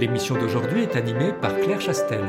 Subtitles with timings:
[0.00, 2.24] L'émission d'aujourd'hui est animée par Claire Chastel.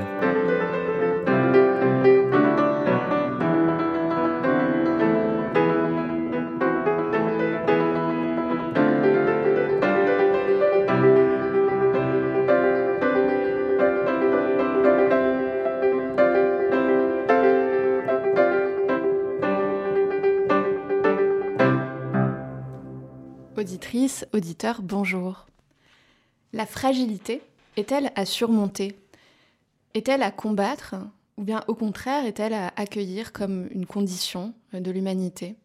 [23.55, 25.45] Auditrice, auditeur, bonjour.
[26.51, 27.41] La fragilité
[27.77, 28.95] est-elle à surmonter?
[29.93, 30.95] Est-elle à combattre
[31.37, 35.55] Ou bien au contraire est-elle à accueillir comme une condition de l'humanité?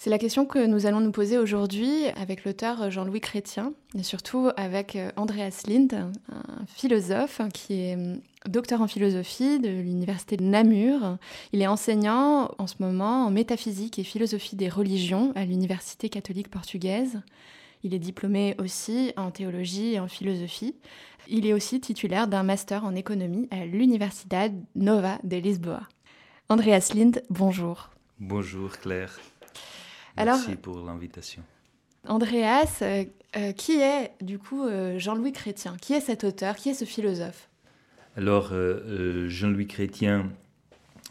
[0.00, 4.48] C'est la question que nous allons nous poser aujourd'hui avec l'auteur Jean-Louis Chrétien et surtout
[4.56, 7.98] avec Andreas Lind, un philosophe qui est
[8.48, 11.18] docteur en philosophie de l'université de Namur.
[11.52, 16.48] Il est enseignant en ce moment en métaphysique et philosophie des religions à l'université catholique
[16.48, 17.20] portugaise.
[17.88, 20.74] Il est diplômé aussi en théologie et en philosophie.
[21.26, 25.88] Il est aussi titulaire d'un master en économie à l'Universidad Nova de Lisboa.
[26.50, 27.88] Andreas Lind, bonjour.
[28.20, 29.18] Bonjour Claire.
[30.18, 31.42] Merci pour l'invitation.
[32.06, 33.06] Andreas, euh,
[33.38, 35.74] euh, qui est du coup euh, Jean-Louis Chrétien?
[35.80, 36.56] Qui est cet auteur?
[36.56, 37.48] Qui est ce philosophe?
[38.18, 38.52] Alors,
[39.28, 40.30] Jean-Louis Chrétien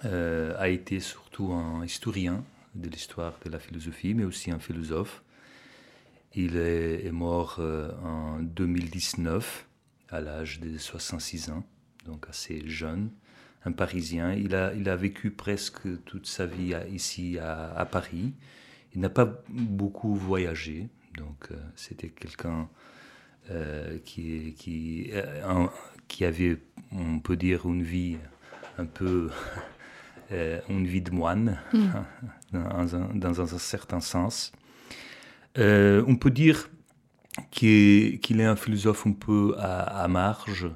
[0.03, 2.43] a été surtout un historien
[2.75, 5.23] de l'histoire de la philosophie, mais aussi un philosophe.
[6.39, 7.59] Il est, mort
[8.03, 9.67] en 2019
[10.09, 11.63] à l'âge de 66 ans,
[12.05, 13.09] donc assez jeune,
[13.65, 14.33] un Parisien.
[14.33, 18.33] Il a, il a vécu presque toute sa vie ici à, Paris.
[18.93, 22.69] Il n'a pas beaucoup voyagé, donc euh, c'était quelqu'un
[23.51, 25.67] euh, qui, qui, euh,
[26.07, 26.57] qui avait,
[26.91, 28.17] on peut dire, une vie
[28.77, 29.29] un peu,
[30.31, 31.87] une vie de moine, mm.
[32.53, 34.51] dans, un, dans, un, certain sens.
[35.57, 36.69] On peut dire
[37.51, 40.69] qu'il est un philosophe un peu à, marge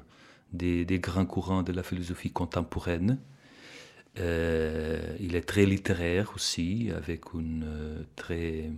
[0.52, 3.18] des, grands courants de la philosophie contemporaine.
[4.18, 8.70] Euh, il est très littéraire aussi, avec une euh, très.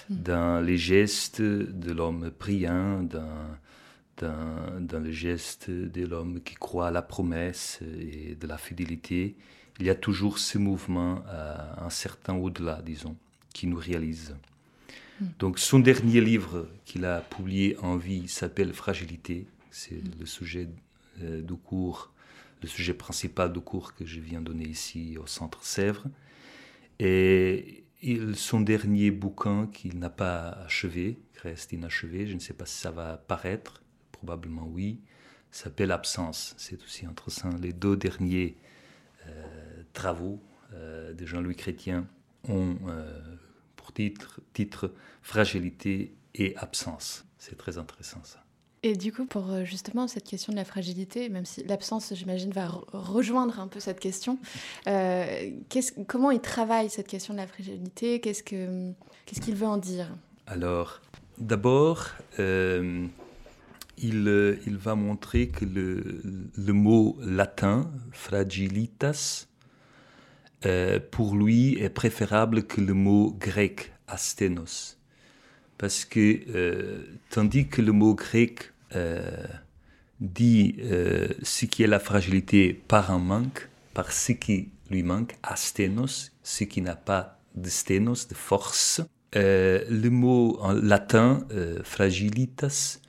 [0.09, 0.15] hmm.
[0.15, 3.57] dans les gestes de l'homme priant, dans,
[4.17, 9.35] dans, dans les gestes de l'homme qui croit à la promesse et de la fidélité,
[9.79, 11.23] il y a toujours ce mouvement
[11.77, 13.15] un certain au-delà, disons,
[13.53, 14.35] qui nous réalise.
[15.19, 15.27] Hmm.
[15.39, 19.47] Donc son dernier livre qu'il a publié en vie s'appelle Fragilité.
[19.69, 20.11] C'est hmm.
[20.19, 20.69] le sujet
[21.21, 22.11] euh, du cours,
[22.61, 26.05] le sujet principal du cours que je viens donner ici au Centre Sèvres.
[26.99, 27.83] Et
[28.35, 32.91] son dernier bouquin qu'il n'a pas achevé, reste inachevé, je ne sais pas si ça
[32.91, 33.81] va paraître,
[34.11, 34.99] probablement oui,
[35.51, 36.53] s'appelle Absence.
[36.57, 37.49] C'est aussi intéressant.
[37.59, 38.70] Les deux derniers euh,
[39.93, 40.39] travaux
[40.73, 42.07] euh, de Jean-Louis Chrétien
[42.47, 43.21] ont euh,
[43.75, 47.25] pour titre, titre Fragilité et absence.
[47.37, 48.43] C'est très intéressant ça.
[48.83, 52.67] Et du coup, pour justement cette question de la fragilité, même si l'absence, j'imagine, va
[52.93, 54.39] rejoindre un peu cette question,
[56.07, 58.19] comment il travaille cette question de la fragilité?
[58.19, 60.07] Qu'est-ce qu'il veut en dire?
[60.47, 60.99] Alors,
[61.37, 62.07] d'abord,
[62.39, 62.97] il,
[64.65, 66.21] il, va montrer que le,
[66.55, 69.45] le mot latin, fragilitas,
[70.65, 74.97] euh, pour lui est préférable que le mot grec asténos.
[75.77, 78.71] Parce que tandis que le mot grec
[80.19, 80.75] dit
[81.41, 86.65] ce qui est la fragilité par un manque, par ce qui lui manque, asténos, ce
[86.65, 89.01] qui n'a pas de sténos, de force.
[89.33, 91.47] le mot en latin,
[91.83, 92.99] fragilitas,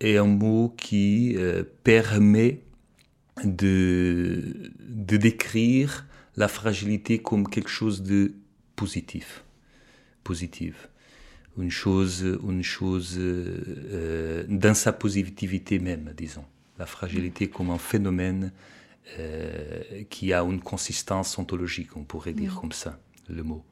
[0.00, 1.36] est un mot qui
[1.84, 2.62] permet
[3.44, 6.06] de, de décrire
[6.36, 8.34] la fragilité comme quelque chose de
[8.76, 9.44] positif,
[10.22, 10.88] positive,
[11.58, 16.44] une chose, une chose euh, dans sa positivité même, disons.
[16.78, 18.52] La fragilité comme un phénomène
[19.18, 22.60] euh, qui a une consistance ontologique, on pourrait dire mm.
[22.60, 22.98] comme ça,
[23.28, 23.64] le mot.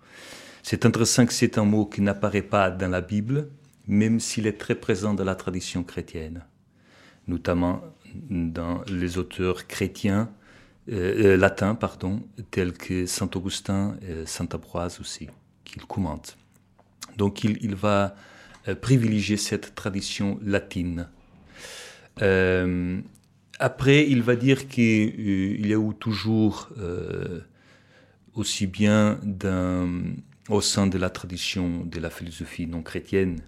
[0.63, 3.51] C'est intéressant que c'est un mot qui n'apparaît pas dans la Bible,
[3.87, 6.47] même s'il est très présent dans la tradition chrétienne,
[7.29, 7.83] notamment
[8.31, 10.31] dans les auteurs chrétiens,
[10.91, 15.29] euh, euh, latins, pardon, tels que Saint Augustin et Saint Ambroise aussi,
[15.65, 16.37] qu'il commente.
[17.17, 18.15] Donc il, va
[18.69, 21.09] euh, privilégier cette tradition latine.
[23.59, 26.69] après, il va dire qu'il y a eu toujours,
[28.35, 29.19] aussi bien
[30.49, 33.41] au sein de la tradition de la philosophie non chrétienne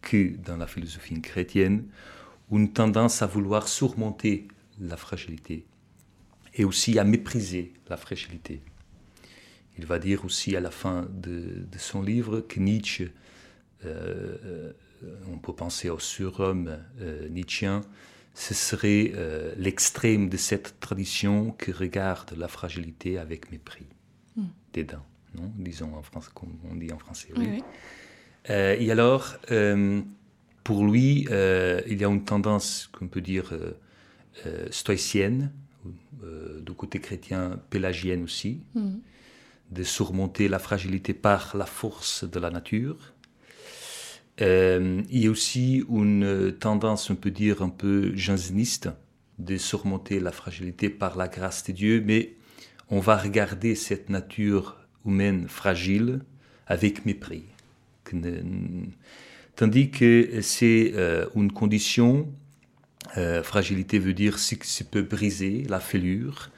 [0.00, 1.86] que dans la philosophie chrétienne,
[2.52, 4.46] une tendance à vouloir surmonter
[4.80, 5.66] la fragilité
[6.58, 8.60] et aussi à mépriser la fragilité.
[9.78, 13.10] Il va dire aussi à la fin de, son livre que Nietzsche,
[13.84, 14.72] euh,
[15.32, 17.82] on peut penser au surhomme euh, nietzschien,
[18.34, 23.86] ce serait euh, l'extrême de cette tradition qui regarde la fragilité avec mépris,
[24.36, 24.46] hmm.
[24.72, 25.04] dédain,
[25.34, 27.28] non disons en français, comme on dit en français.
[27.36, 27.62] Oui.
[28.48, 29.38] et alors,
[30.68, 33.54] pour lui, euh, il y a une tendance qu'on peut dire
[34.44, 34.68] euh,
[36.22, 38.96] euh, du côté chrétien pélagienne aussi, mm.
[39.70, 43.14] de surmonter la fragilité par la force de la nature.
[44.40, 48.88] il y a aussi une tendance, on peut dire, un peu janséniste,
[49.38, 52.34] de surmonter la fragilité par la grâce de Dieu, mais
[52.90, 54.76] on va regarder cette nature
[55.06, 56.20] humaine fragile
[56.66, 57.44] avec mépris.
[59.56, 62.28] Tandis que c'est euh, une condition,
[63.16, 66.50] euh, fragilité veut dire ce qui peut briser, la fêlure,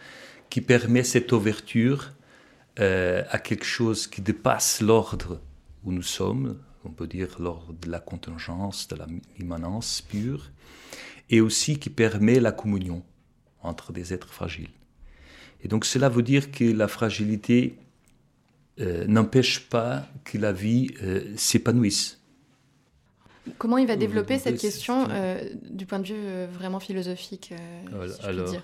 [0.48, 2.12] qui permet cette ouverture
[2.78, 5.40] euh, à quelque chose qui dépasse l'ordre
[5.84, 8.96] où nous sommes, on peut dire l'ordre de la contingence, de
[9.38, 10.50] l'immanence pure,
[11.30, 13.02] et aussi qui permet la communion
[13.62, 14.70] entre des êtres fragiles.
[15.62, 17.76] Et donc cela veut dire que la fragilité
[18.78, 20.88] n'empêche pas que la vie
[21.36, 22.19] s'épanouisse.
[23.58, 27.52] Comment il va développer cette question euh, du point de vue euh, vraiment philosophique
[27.92, 28.62] euh, si Alors, dire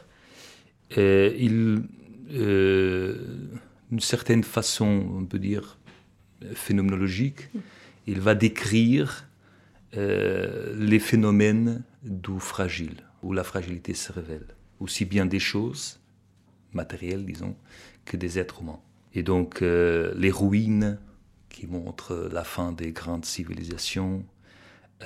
[0.96, 1.82] il,
[2.30, 5.78] d'une certaine façon, on peut dire
[6.54, 7.58] phénoménologique, mm.
[8.06, 9.26] il va décrire
[9.94, 14.46] les phénomènes du fragile, où la fragilité se révèle,
[14.78, 15.98] aussi bien des choses
[16.74, 17.56] matérielles, disons,
[18.04, 18.80] que des êtres humains.
[19.14, 20.98] Et donc les ruines
[21.48, 24.22] qui montrent la fin des grandes civilisations,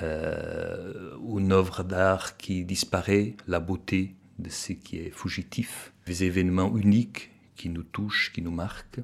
[0.01, 6.75] euh, une œuvre d'art qui disparaît, la beauté de ce qui est fugitif, des événements
[6.77, 9.01] uniques qui nous touchent, qui nous marquent.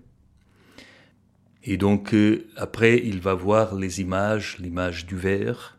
[1.63, 5.77] Et donc euh, après, il va voir les images, l'image du verre,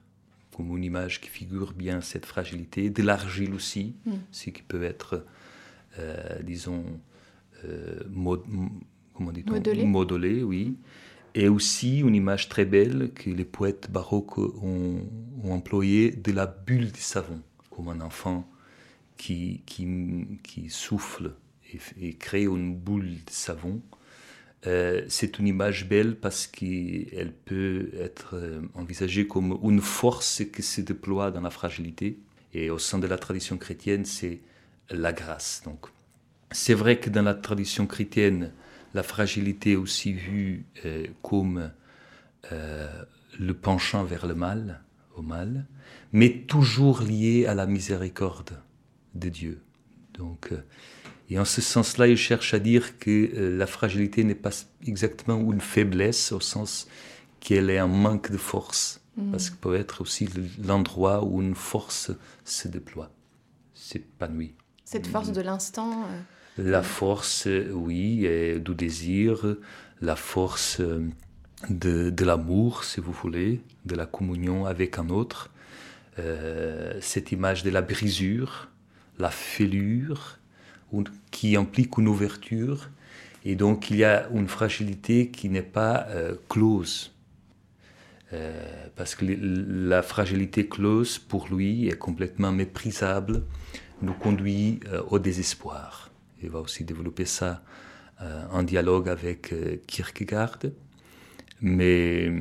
[0.55, 4.13] comme une image qui figure bien cette fragilité, de l'argile aussi, mm.
[4.31, 5.25] ce qui peut être,
[5.99, 6.85] euh, disons,
[8.11, 9.85] modélé.
[9.85, 10.77] modélé, oui
[11.39, 15.07] et aussi une image très belle que les poètes baroques ont,
[15.45, 17.41] employée de la bulle du savon,
[17.71, 18.45] comme un enfant
[19.17, 19.87] qui, qui,
[20.43, 21.35] qui souffle
[22.01, 23.81] et, crée une boule de savon.
[24.67, 30.63] Euh, c'est une image belle parce qu'elle peut être euh, envisagée comme une force qui
[30.65, 32.19] se déploie dans la fragilité.
[32.53, 34.41] Et au sein de la tradition chrétienne, c'est
[34.91, 35.63] la grâce.
[35.65, 35.87] Donc,
[36.51, 38.51] c'est vrai que dans la tradition chrétienne,
[38.95, 41.71] la fragilité aussi vue euh, comme
[42.53, 43.03] euh,
[43.39, 44.83] le penchant vers le mal,
[45.17, 45.67] au mal,
[46.13, 48.61] mais toujours lié à la miséricorde
[49.15, 49.63] de Dieu.
[50.15, 50.63] Donc, euh,
[51.31, 54.51] et en ce sens-là, il cherche à dire que la fragilité n'est pas
[54.87, 56.89] exactement une faiblesse, au sens
[57.41, 59.31] qu'elle est un manque de force, mm.
[59.31, 60.29] parce que peut être aussi
[60.65, 62.11] l'endroit où une force
[62.45, 63.11] se déploie,
[63.75, 64.55] s'épanouit.
[64.85, 66.07] Cette force de l'instant
[66.59, 68.29] la force, oui,
[68.61, 69.57] du désir,
[70.01, 70.81] la force
[71.71, 75.51] de, de l'amour, si vous voulez, de la communion avec un autre,
[76.19, 78.69] euh, cette image de la brisure,
[79.19, 80.39] la fêlure,
[81.31, 82.89] qui implique une ouverture,
[83.45, 87.13] et donc il y a une fragilité qui n'est pas euh, close,
[88.95, 93.43] parce que la fragilité close, pour lui, est complètement méprisable,
[94.03, 96.11] nous conduit au désespoir.
[96.43, 97.63] Il va aussi développer ça
[98.51, 99.55] en dialogue avec
[99.87, 100.59] Kierkegaard.
[101.61, 102.33] Mais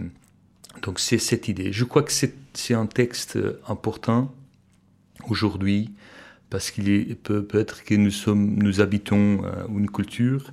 [0.82, 1.72] donc c'est cette idée.
[1.72, 3.38] Je crois que c'est un texte
[3.68, 4.34] important
[5.30, 5.92] aujourd'hui
[6.50, 10.52] parce qu'il peut, être que nous sommes, nous habitons euh, une culture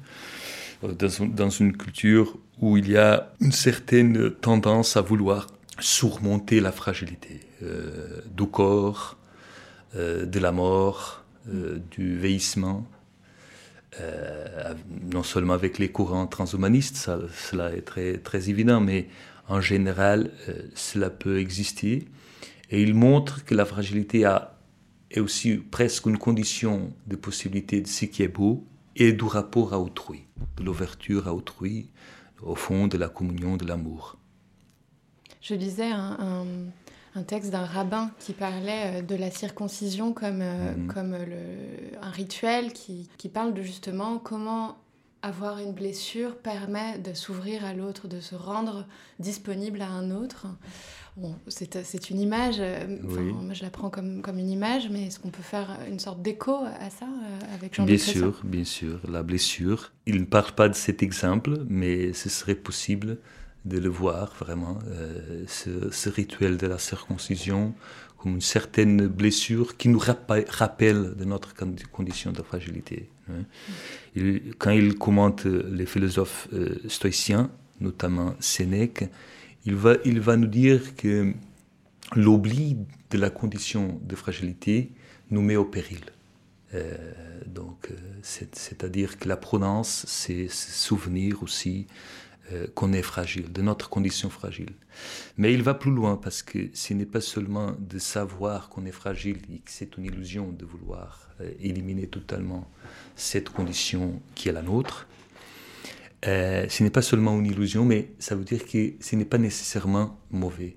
[0.83, 5.47] euh, dans, une culture où il y a une certaine tendance à vouloir
[5.79, 9.17] surmonter la fragilité euh, du corps,
[9.95, 12.85] de la mort, du vieillissement.
[15.13, 17.83] Non seulement avec les courants transhumanistes, cela est
[18.25, 19.09] très, évident, mais
[19.49, 20.31] en général,
[20.75, 22.09] cela peut exister.
[22.71, 24.55] Et il montre que la fragilité a
[25.15, 29.73] est aussi presque une condition de possibilité de ce qui est beau et du rapport
[29.73, 31.89] à autrui, de l'ouverture à autrui,
[32.43, 34.19] au fond de la communion, de l'amour.
[35.41, 36.47] Je lisais un,
[37.23, 40.87] texte d'un rabbin qui parlait euh, de la circoncision comme, euh, mhm.
[40.89, 44.77] comme le, un rituel qui, qui parle de justement comment
[45.25, 48.87] avoir une blessure permet de s'ouvrir à l'autre, de se rendre
[49.19, 50.47] disponible à un autre.
[51.17, 55.21] Bon, c'est une image, euh, moi je la prends comme, comme une image, mais est-ce
[55.21, 59.01] qu'on peut faire une sorte d'écho à ça euh, avec Jean-Luc Bien sûr, bien sûr,
[59.09, 59.93] la blessure.
[60.07, 63.19] Il ne parle pas de cet exemple, mais ce serait possible
[63.65, 67.75] de le voir vraiment, euh, ce, rituel de la circoncision
[68.19, 71.55] comme une certaine blessure qui nous rappelle de notre
[71.91, 73.11] condition de fragilité.
[73.31, 73.45] Hein.
[74.59, 79.05] quand il commente les philosophes euh, stoïciens, notamment Sénèque,
[79.67, 81.33] il va, il va nous dire que
[82.15, 82.77] l'oubli
[83.11, 84.91] de la condition de fragilité
[85.31, 86.01] nous met au péril.
[86.75, 86.97] Euh,
[87.47, 91.87] donc, euh, c'est-à-dire que la prudence, c'est se souvenir aussi
[92.53, 94.75] euh, qu'on est fragile, de notre condition fragile.
[95.39, 98.93] Mais il va plus loin parce que ce n'est pas seulement de savoir qu'on est
[98.93, 102.71] fragile et que c'est une illusion de vouloir euh, éliminer totalement
[103.17, 105.09] cette condition qui est la nôtre.
[106.27, 109.39] Euh, ce n'est pas seulement une illusion, mais ça veut dire que ce n'est pas
[109.39, 110.77] nécessairement mauvais.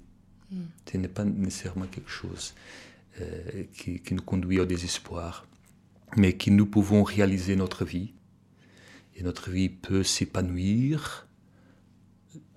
[0.50, 0.68] Hmm.
[0.90, 2.56] Ce n'est pas nécessairement quelque chose
[3.74, 5.48] qui, qui nous conduit au désespoir,
[6.16, 8.14] mais que nous pouvons réaliser notre vie.
[9.16, 11.27] Et notre vie peut s'épanouir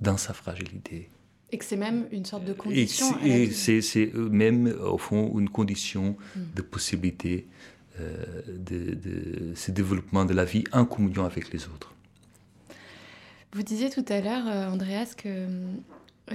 [0.00, 1.10] dans sa fragilité.
[1.52, 3.18] Et que c'est même une sorte de condition.
[3.24, 6.40] Et c'est même, au fond, une condition hmm.
[6.54, 7.46] de possibilité
[7.98, 11.92] euh, de, de, ce développement de la vie en communion avec les autres.
[13.52, 15.48] Vous disiez tout à l'heure, euh, Andreas, que,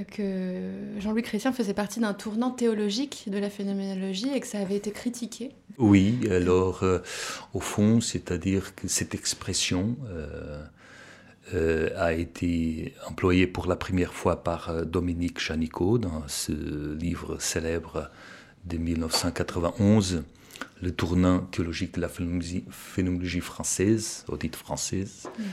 [0.04, 4.76] que Jean-Louis Chrétien faisait partie d'un tournant théologique de la phénoménologie et que ça avait
[4.76, 5.52] été critiqué.
[5.78, 7.00] Oui, alors, euh,
[7.54, 10.62] au fond, c'est-à-dire que cette expression euh,
[11.54, 18.10] a été employé pour la première fois par euh, Dominique Chanico dans ce livre célèbre
[18.66, 20.24] de 1991,
[20.82, 25.28] Le tournant théologique de la phénoménologie, française, audite française.
[25.28, 25.44] Mm.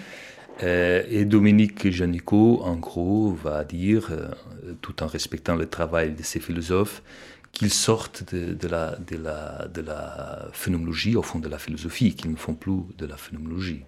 [0.63, 4.11] Euh, et Dominique Janico, en gros, va dire,
[4.81, 7.03] tout en respectant le travail de ces philosophes,
[7.53, 12.15] qu'ils sortent de, de, la, de, la, de la phénoménologie, au fond de la philosophie,
[12.15, 13.85] qu'ils ne font plus de la phénoménologie,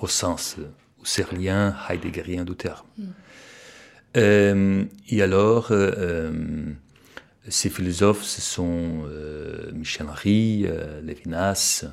[0.00, 0.56] au sens
[1.06, 2.84] husserlien, heideggerien du terme.
[2.98, 3.04] Mm.
[4.16, 6.32] Euh, et alors, euh, euh,
[7.48, 9.04] ces philosophes, ce sont
[9.72, 10.66] Michel Henry,
[11.04, 11.84] Lévinas,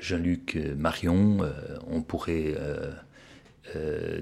[0.00, 1.40] Jean-Luc Marion,
[1.88, 2.54] on pourrait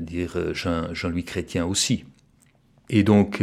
[0.01, 2.05] dire Jean-Louis Chrétien aussi.
[2.89, 3.41] Et donc,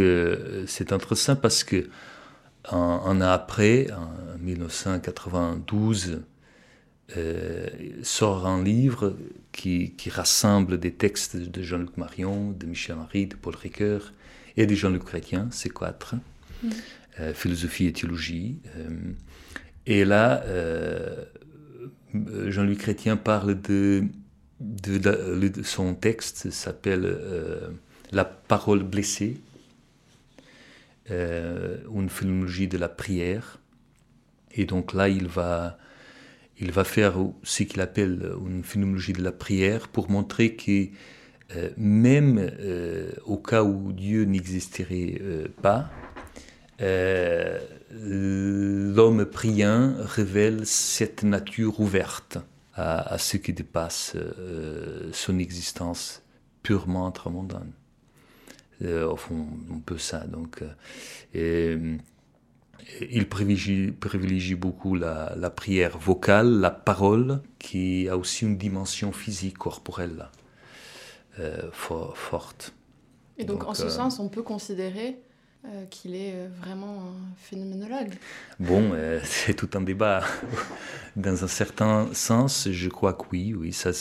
[0.65, 1.87] c'est intéressant parce que
[2.69, 6.23] un, an après, en 1992,
[7.15, 7.69] euh,
[8.03, 9.15] sort un livre
[9.53, 14.11] qui, rassemble des textes de Jean-Luc Marion, de Michel Henry, de Paul Ricoeur
[14.57, 16.69] et de Jean-Luc Chrétien, c'est quatre, mm.
[17.21, 18.59] euh, philosophie et théologie.
[18.75, 18.89] Euh,
[19.85, 20.43] et là,
[22.13, 24.03] Jean-Luc Chrétien parle de,
[24.59, 27.17] de, son texte, s'appelle
[28.11, 29.39] La parole blessée,
[31.09, 33.59] une philologie de la prière.
[34.51, 35.77] Et donc là, il va
[36.59, 40.89] il va faire ce qu'il appelle une phénoménologie de la prière pour montrer que
[41.55, 45.89] euh, même euh, au cas où Dieu n'existerait euh, pas,
[47.89, 52.37] l'homme priant révèle cette nature ouverte
[52.75, 54.15] à, ce qui dépasse
[55.11, 56.21] son existence
[56.61, 57.71] purement intramondaine.
[58.83, 60.19] au fond, un peu ça.
[60.27, 60.61] Donc,
[63.01, 70.29] il privilégie, beaucoup la, prière vocale, la parole, qui a aussi une dimension physique, corporelle,
[71.39, 72.73] euh, forte.
[73.37, 75.17] Et donc, en ce sens, on peut considérer
[75.89, 78.13] qu'il est vraiment un phénoménologue.
[78.59, 78.93] Bon,
[79.23, 80.23] c'est tout un débat.
[81.15, 83.73] Dans un certain sens, je crois que oui, oui.
[83.73, 83.91] Ça,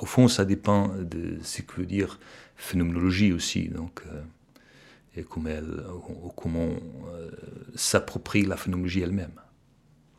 [0.00, 2.20] au fond, ça dépend de ce que veut dire
[2.56, 3.68] phénoménologie aussi.
[3.68, 4.02] Donc,
[5.16, 5.82] et comment, elle,
[6.36, 6.68] comment
[7.74, 9.32] s'approprie la phénoménologie elle-même.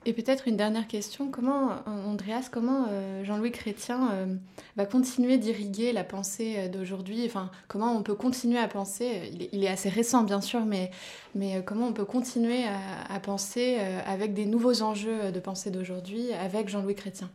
[0.03, 4.35] Et peut-être une dernière question, comment, Andreas, comment euh, Jean-Louis Chrétien euh,
[4.75, 7.23] va continuer d'irriguer la pensée euh, d'aujourd'hui?
[7.27, 10.89] Enfin, comment on peut continuer à penser il est, assez récent, bien sûr, mais,
[11.35, 16.67] mais comment on peut continuer à, penser avec des nouveaux enjeux de pensée d'aujourd'hui avec
[16.67, 17.29] Jean-Louis Chrétien?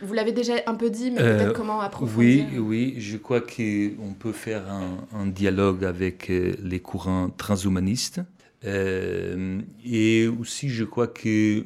[0.00, 4.14] Vous l'avez déjà un peu dit, mais peut-être comment approfondir Oui, oui, je crois qu'on
[4.18, 8.20] peut faire un, un, dialogue avec les courants transhumanistes.
[8.62, 11.64] et aussi, je crois que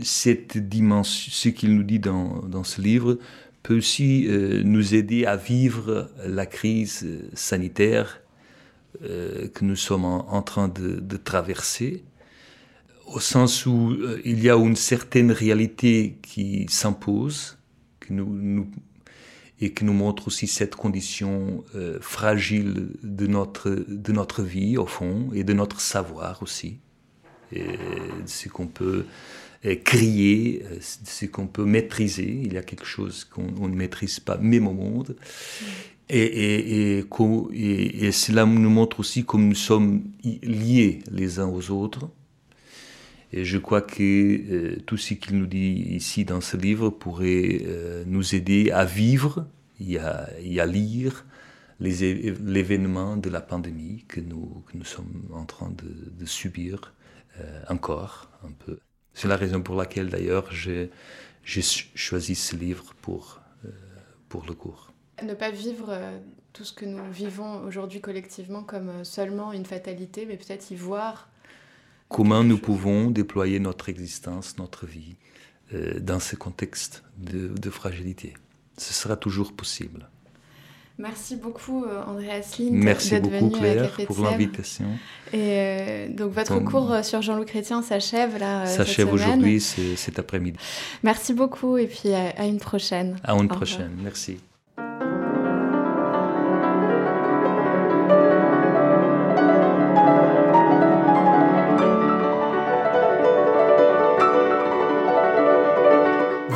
[0.00, 3.18] cette dimension, ce qu'il nous dit dans, dans, ce livre,
[3.62, 8.20] peut aussi euh, nous aider à vivre la crise sanitaire
[9.04, 12.04] euh, que nous sommes en, train de, de, traverser,
[13.06, 17.58] au sens où euh, il y a une certaine réalité qui s'impose,
[18.12, 18.66] que nous, nous,
[19.60, 21.64] et qui nous montre aussi cette condition
[22.00, 26.78] fragile de notre, de notre vie, au fond, et de notre savoir aussi,
[27.52, 29.04] et de ce qu'on peut
[29.84, 32.40] crier, euh, ce qu'on peut maîtriser.
[32.44, 35.16] Il y a quelque chose qu'on ne maîtrise pas, même au monde.
[36.08, 41.70] Et, et, et, et, cela nous montre aussi comme nous sommes liés les uns aux
[41.70, 42.10] autres.
[43.32, 47.62] Et je crois que euh, tout ce qu'il nous dit ici dans ce livre pourrait
[47.64, 49.46] euh, nous aider à vivre
[49.80, 51.24] et à, à lire
[51.80, 56.94] l'événement de la pandémie que nous, sommes en train de, subir
[57.68, 58.78] encore un peu.
[59.14, 60.90] C'est la raison pour laquelle d'ailleurs j'ai
[61.44, 63.70] choisi ce livre pour, euh,
[64.28, 64.92] pour le cours.
[65.22, 66.18] Ne pas vivre euh,
[66.52, 70.76] tout ce que nous vivons aujourd'hui collectivement comme euh, seulement une fatalité, mais peut-être y
[70.76, 71.28] voir.
[72.12, 75.16] Comment nous pouvons déployer notre existence, notre vie
[76.00, 78.34] dans ce contexte de, de fragilité.
[78.76, 80.08] Ce sera toujours possible.
[80.98, 84.86] Merci beaucoup euh, Andreas Lind Merci beaucoup Claire pour l'invitation.
[85.32, 88.66] Et euh, donc votre cours euh, sur Jean-Loup Chrétien s'achève là.
[88.66, 90.58] s'achève aujourd'hui, cet après-midi.
[91.02, 93.16] Merci beaucoup et puis à, une prochaine.
[93.24, 94.38] À une prochaine, merci.